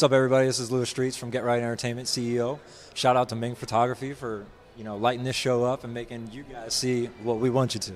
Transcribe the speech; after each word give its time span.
What's 0.00 0.12
up, 0.12 0.16
everybody? 0.16 0.46
This 0.46 0.58
is 0.58 0.72
Lewis 0.72 0.88
Streets 0.88 1.18
from 1.18 1.28
Get 1.28 1.44
Ryte 1.44 1.58
Entertainment 1.58 2.08
CEO. 2.08 2.58
Shout 2.94 3.18
out 3.18 3.28
to 3.28 3.36
Ming 3.36 3.54
Photography 3.54 4.14
for 4.14 4.46
you 4.74 4.82
know 4.82 4.96
lighting 4.96 5.24
this 5.24 5.36
show 5.36 5.62
up 5.62 5.84
and 5.84 5.92
making 5.92 6.30
you 6.32 6.42
guys 6.42 6.72
see 6.72 7.10
what 7.22 7.36
we 7.36 7.50
want 7.50 7.74
you 7.74 7.80
to. 7.80 7.92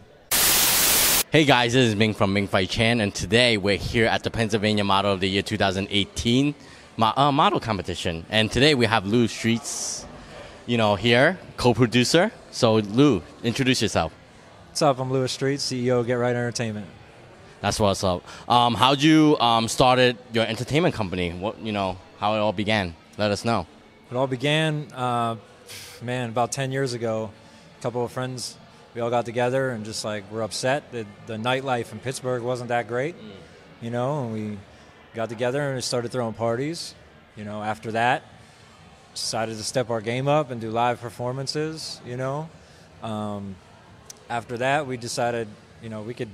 Hey 1.32 1.46
guys, 1.46 1.72
this 1.72 1.88
is 1.88 1.96
Ming 1.96 2.12
from 2.12 2.34
Ming 2.34 2.46
Fai 2.46 2.66
Chan, 2.66 3.00
and 3.00 3.14
today 3.14 3.56
we're 3.56 3.78
here 3.78 4.04
at 4.04 4.22
the 4.22 4.30
Pennsylvania 4.30 4.84
Model 4.84 5.12
of 5.12 5.20
the 5.20 5.30
Year 5.30 5.40
2018 5.40 6.54
uh, 6.98 7.32
model 7.32 7.58
competition. 7.58 8.26
And 8.28 8.52
today 8.52 8.74
we 8.74 8.84
have 8.84 9.06
Lou 9.06 9.26
Streets, 9.26 10.04
you 10.66 10.76
know, 10.76 10.96
here, 10.96 11.38
co-producer. 11.56 12.32
So 12.50 12.74
Lou, 12.74 13.22
introduce 13.42 13.80
yourself. 13.80 14.12
What's 14.68 14.82
up? 14.82 14.98
I'm 14.98 15.10
Lewis 15.10 15.32
Streets, 15.32 15.64
CEO 15.64 16.00
of 16.00 16.06
Get 16.06 16.18
Ryte 16.18 16.32
Entertainment. 16.32 16.86
That's 17.64 17.80
what's 17.80 18.04
up. 18.04 18.22
Um, 18.46 18.74
how'd 18.74 19.00
you 19.00 19.38
um, 19.40 19.68
started 19.68 20.18
your 20.34 20.44
entertainment 20.44 20.94
company? 20.94 21.32
What 21.32 21.58
you 21.60 21.72
know, 21.72 21.96
how 22.18 22.34
it 22.34 22.38
all 22.38 22.52
began? 22.52 22.94
Let 23.16 23.30
us 23.30 23.42
know. 23.42 23.66
It 24.10 24.16
all 24.18 24.26
began, 24.26 24.92
uh, 24.92 25.36
man, 26.02 26.28
about 26.28 26.52
10 26.52 26.72
years 26.72 26.92
ago. 26.92 27.30
A 27.78 27.82
couple 27.82 28.04
of 28.04 28.12
friends, 28.12 28.58
we 28.94 29.00
all 29.00 29.08
got 29.08 29.24
together 29.24 29.70
and 29.70 29.82
just 29.82 30.04
like 30.04 30.24
we're 30.30 30.42
upset 30.42 30.92
that 30.92 31.06
the 31.26 31.36
nightlife 31.38 31.90
in 31.90 32.00
Pittsburgh 32.00 32.42
wasn't 32.42 32.68
that 32.68 32.86
great, 32.86 33.16
you 33.80 33.90
know, 33.90 34.24
and 34.24 34.32
we 34.34 34.58
got 35.14 35.30
together 35.30 35.62
and 35.62 35.76
we 35.76 35.80
started 35.80 36.12
throwing 36.12 36.34
parties. 36.34 36.94
You 37.34 37.44
know, 37.44 37.62
after 37.62 37.92
that, 37.92 38.24
decided 39.14 39.56
to 39.56 39.64
step 39.64 39.88
our 39.88 40.02
game 40.02 40.28
up 40.28 40.50
and 40.50 40.60
do 40.60 40.70
live 40.70 41.00
performances, 41.00 41.98
you 42.04 42.18
know. 42.18 42.50
Um, 43.02 43.56
after 44.28 44.58
that, 44.58 44.86
we 44.86 44.98
decided, 44.98 45.48
you 45.82 45.88
know, 45.88 46.02
we 46.02 46.12
could 46.12 46.28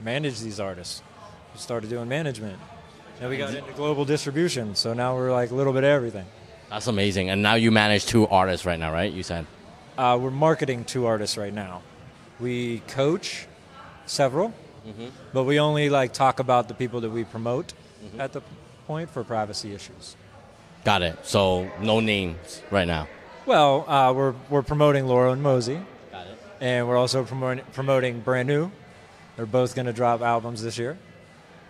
manage 0.00 0.40
these 0.40 0.60
artists. 0.60 1.02
We 1.52 1.60
started 1.60 1.90
doing 1.90 2.08
management. 2.08 2.58
And 3.20 3.30
we 3.30 3.36
got 3.36 3.54
into 3.54 3.72
global 3.72 4.04
distribution, 4.04 4.74
so 4.74 4.92
now 4.92 5.14
we're 5.14 5.30
like 5.32 5.50
a 5.50 5.54
little 5.54 5.72
bit 5.72 5.84
of 5.84 5.90
everything. 5.90 6.26
That's 6.68 6.88
amazing. 6.88 7.30
And 7.30 7.42
now 7.42 7.54
you 7.54 7.70
manage 7.70 8.06
two 8.06 8.26
artists 8.26 8.66
right 8.66 8.78
now, 8.78 8.92
right? 8.92 9.12
You 9.12 9.22
said. 9.22 9.46
Uh, 9.96 10.18
we're 10.20 10.30
marketing 10.32 10.84
two 10.84 11.06
artists 11.06 11.36
right 11.36 11.52
now. 11.54 11.82
We 12.40 12.80
coach 12.88 13.46
several, 14.06 14.52
but 15.32 15.44
we 15.44 15.60
only 15.60 15.88
like 15.90 16.12
talk 16.12 16.40
about 16.40 16.66
the 16.66 16.74
people 16.74 17.00
that 17.02 17.10
we 17.10 17.22
promote 17.22 17.72
at 18.18 18.32
the 18.32 18.42
point 18.88 19.08
for 19.10 19.22
privacy 19.22 19.72
issues. 19.72 20.16
Got 20.84 21.02
it. 21.02 21.16
So 21.22 21.70
no 21.80 22.00
names 22.00 22.60
right 22.72 22.86
now. 22.88 23.06
Well, 23.46 23.88
uh, 23.88 24.12
we're 24.12 24.34
we're 24.50 24.62
promoting 24.62 25.06
Laura 25.06 25.30
and 25.30 25.42
Mosey, 25.42 25.80
Got 26.10 26.26
it. 26.26 26.38
and 26.60 26.88
we're 26.88 26.96
also 26.96 27.22
promoting 27.24 27.64
promoting 27.72 28.20
brand 28.20 28.48
new. 28.48 28.70
They're 29.36 29.46
both 29.46 29.74
going 29.74 29.86
to 29.86 29.92
drop 29.92 30.20
albums 30.22 30.62
this 30.62 30.78
year. 30.78 30.96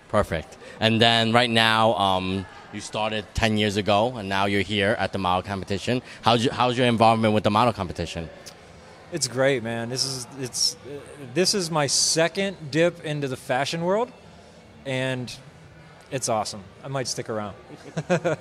Perfect. 0.08 0.56
And 0.80 1.00
then 1.00 1.32
right 1.32 1.50
now, 1.50 1.94
um, 1.94 2.46
you 2.72 2.80
started 2.80 3.24
10 3.34 3.56
years 3.56 3.76
ago, 3.76 4.16
and 4.16 4.28
now 4.28 4.46
you're 4.46 4.62
here 4.62 4.96
at 4.98 5.12
the 5.12 5.18
model 5.18 5.42
competition. 5.42 6.02
How's 6.22 6.44
your, 6.44 6.54
how's 6.54 6.76
your 6.76 6.86
involvement 6.86 7.34
with 7.34 7.44
the 7.44 7.50
model 7.50 7.72
competition? 7.72 8.28
It's 9.12 9.28
great, 9.28 9.62
man. 9.62 9.90
This 9.90 10.04
is 10.04 10.26
it's 10.40 10.76
this 11.34 11.54
is 11.54 11.70
my 11.70 11.86
second 11.86 12.56
dip 12.72 13.04
into 13.04 13.28
the 13.28 13.36
fashion 13.36 13.82
world, 13.82 14.10
and 14.84 15.32
it's 16.10 16.28
awesome. 16.28 16.64
I 16.82 16.88
might 16.88 17.06
stick 17.06 17.30
around. 17.30 17.54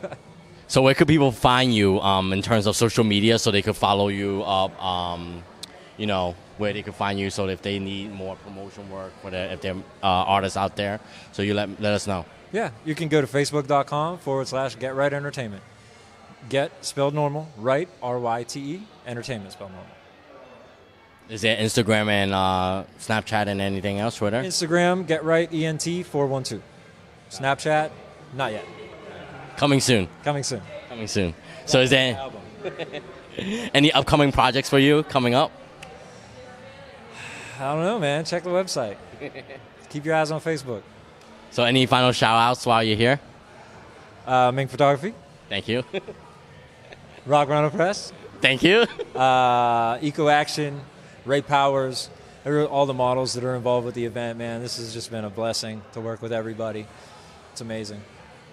So 0.68 0.82
where 0.82 0.96
could 0.96 1.08
people 1.08 1.32
find 1.32 1.72
you 1.74 2.00
um, 2.00 2.34
in 2.34 2.42
terms 2.42 2.66
of 2.66 2.76
social 2.76 3.04
media 3.04 3.38
so 3.38 3.52
they 3.52 3.62
could 3.62 3.76
follow 3.76 4.08
you 4.08 4.42
up? 4.44 4.82
Um, 4.84 5.44
you 5.98 6.06
know 6.06 6.36
where 6.58 6.74
they 6.74 6.82
could 6.82 6.96
find 6.96 7.20
you 7.20 7.30
so 7.30 7.48
if 7.48 7.62
they 7.62 7.80
need 7.80 8.12
more 8.12 8.36
promotion 8.38 8.90
work 8.90 9.12
for 9.22 9.32
their, 9.32 9.52
if 9.52 9.62
they're 9.62 9.76
uh, 9.76 10.08
artists 10.36 10.58
out 10.58 10.76
there. 10.76 11.00
So 11.32 11.42
you 11.42 11.54
let 11.54 11.80
let 11.80 11.94
us 11.94 12.08
know. 12.08 12.26
Yeah, 12.52 12.72
you 12.86 12.94
can 12.94 13.08
go 13.08 13.20
to 13.22 13.28
facebook.com 13.28 14.20
forward 14.20 14.48
slash 14.48 14.76
get 14.76 14.96
right 14.96 15.12
entertainment. 15.12 15.64
Get 16.50 16.72
spelled 16.86 17.14
normal, 17.14 17.50
right, 17.58 17.90
R 18.02 18.20
Y 18.20 18.44
T 18.44 18.60
E, 18.60 18.84
entertainment 19.08 19.54
spelled 19.54 19.72
normal. 19.72 19.90
Is 21.30 21.42
there 21.42 21.56
Instagram 21.56 22.10
and 22.10 22.34
uh, 22.34 22.84
Snapchat 23.00 23.48
and 23.48 23.62
anything 23.62 23.98
else? 24.00 24.18
Twitter. 24.18 24.44
Instagram, 24.44 25.08
get 25.08 25.24
right 25.24 25.52
ENT 25.54 26.06
412. 26.06 26.62
Snapchat, 27.32 27.92
not 28.36 28.52
yet. 28.52 28.66
Coming 29.56 29.80
soon. 29.80 30.10
Coming 30.24 30.44
soon. 30.44 30.62
Coming 30.90 31.08
soon. 31.08 31.34
So 31.66 31.80
is 31.80 31.90
there 31.92 32.30
any 33.74 33.92
upcoming 33.92 34.32
projects 34.32 34.70
for 34.70 34.80
you 34.80 35.04
coming 35.04 35.34
up? 35.34 35.52
I 37.60 37.74
don't 37.74 37.84
know, 37.84 38.00
man. 38.00 38.26
Check 38.26 38.44
the 38.44 38.50
website. 38.50 38.98
Keep 39.90 40.06
your 40.06 40.16
eyes 40.16 40.32
on 40.32 40.42
Facebook. 40.42 40.82
So 41.52 41.64
any 41.64 41.86
final 41.86 42.12
shout 42.12 42.36
outs 42.36 42.66
while 42.66 42.84
you're 42.84 42.98
here? 42.98 43.20
Uh, 44.26 44.52
Ming 44.52 44.68
Photography, 44.68 45.14
Thank 45.50 45.68
you. 45.68 45.84
Rock 47.26 47.50
Rental 47.50 47.70
Press, 47.70 48.12
Thank 48.42 48.64
you. 48.64 48.86
uh, 49.16 50.00
Eco 50.02 50.28
Action, 50.30 50.82
Ray 51.26 51.42
Powers, 51.42 52.10
all 52.46 52.86
the 52.86 52.94
models 52.94 53.34
that 53.34 53.44
are 53.44 53.56
involved 53.56 53.86
with 53.86 53.96
the 53.96 54.06
event, 54.06 54.38
man. 54.38 54.62
This 54.62 54.78
has 54.78 54.94
just 54.94 55.12
been 55.12 55.24
a 55.24 55.30
blessing 55.30 55.82
to 55.94 56.02
work 56.02 56.22
with 56.22 56.34
everybody. 56.34 56.88
It's 57.52 57.62
amazing. 57.62 58.02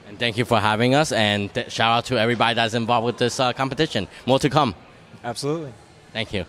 And 0.07 0.19
thank 0.19 0.37
you 0.37 0.45
for 0.45 0.61
having 0.61 0.95
us. 0.95 1.11
And 1.13 1.53
th- 1.55 1.73
shout 1.73 1.99
out 1.99 2.05
to 2.07 2.19
everybody 2.19 2.55
that's 2.55 2.75
involved 2.75 3.07
with 3.07 3.19
this 3.19 3.41
uh, 3.41 3.53
competition. 3.53 4.09
More 4.27 4.39
to 4.41 4.51
come. 4.51 4.75
Absolutely. 5.25 5.73
Thank 6.13 6.33
you. 6.33 6.45